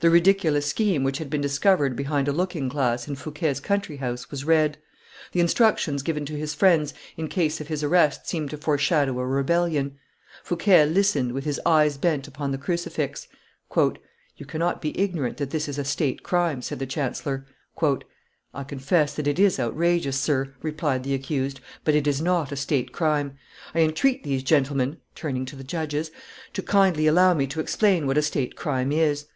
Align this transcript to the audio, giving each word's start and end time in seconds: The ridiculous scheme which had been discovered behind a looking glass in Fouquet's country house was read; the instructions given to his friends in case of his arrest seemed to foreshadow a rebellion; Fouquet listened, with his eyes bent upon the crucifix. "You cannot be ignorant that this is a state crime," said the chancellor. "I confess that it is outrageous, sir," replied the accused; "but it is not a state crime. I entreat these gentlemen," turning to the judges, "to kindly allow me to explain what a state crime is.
The 0.00 0.10
ridiculous 0.10 0.66
scheme 0.66 1.02
which 1.02 1.16
had 1.16 1.30
been 1.30 1.40
discovered 1.40 1.96
behind 1.96 2.28
a 2.28 2.32
looking 2.32 2.68
glass 2.68 3.08
in 3.08 3.14
Fouquet's 3.16 3.58
country 3.58 3.96
house 3.96 4.30
was 4.30 4.44
read; 4.44 4.76
the 5.32 5.40
instructions 5.40 6.02
given 6.02 6.26
to 6.26 6.36
his 6.36 6.52
friends 6.52 6.92
in 7.16 7.26
case 7.26 7.58
of 7.58 7.68
his 7.68 7.82
arrest 7.82 8.26
seemed 8.28 8.50
to 8.50 8.58
foreshadow 8.58 9.18
a 9.18 9.26
rebellion; 9.26 9.96
Fouquet 10.44 10.84
listened, 10.84 11.32
with 11.32 11.44
his 11.46 11.58
eyes 11.64 11.96
bent 11.96 12.28
upon 12.28 12.50
the 12.52 12.58
crucifix. 12.58 13.28
"You 13.74 14.44
cannot 14.46 14.82
be 14.82 14.94
ignorant 15.00 15.38
that 15.38 15.48
this 15.48 15.66
is 15.68 15.78
a 15.78 15.86
state 15.86 16.22
crime," 16.22 16.60
said 16.60 16.78
the 16.78 16.84
chancellor. 16.84 17.46
"I 18.52 18.64
confess 18.64 19.14
that 19.16 19.26
it 19.26 19.38
is 19.38 19.58
outrageous, 19.58 20.18
sir," 20.20 20.52
replied 20.60 21.02
the 21.02 21.14
accused; 21.14 21.60
"but 21.82 21.94
it 21.94 22.06
is 22.06 22.20
not 22.20 22.52
a 22.52 22.56
state 22.56 22.92
crime. 22.92 23.38
I 23.74 23.78
entreat 23.80 24.22
these 24.22 24.42
gentlemen," 24.42 24.98
turning 25.14 25.46
to 25.46 25.56
the 25.56 25.64
judges, 25.64 26.10
"to 26.52 26.60
kindly 26.62 27.06
allow 27.06 27.32
me 27.32 27.46
to 27.46 27.58
explain 27.60 28.06
what 28.06 28.18
a 28.18 28.22
state 28.22 28.54
crime 28.54 28.92
is. 28.92 29.28